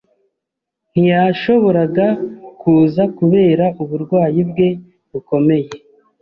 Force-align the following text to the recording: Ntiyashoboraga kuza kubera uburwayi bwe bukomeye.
Ntiyashoboraga 0.91 2.07
kuza 2.61 3.03
kubera 3.17 3.65
uburwayi 3.83 4.41
bwe 4.49 4.69
bukomeye. 5.11 5.69